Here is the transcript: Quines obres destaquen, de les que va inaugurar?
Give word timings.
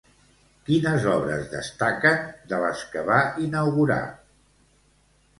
Quines 0.67 1.03
obres 1.09 1.43
destaquen, 1.51 2.17
de 2.53 2.61
les 2.63 2.81
que 2.93 3.03
va 3.09 3.19
inaugurar? 3.43 3.99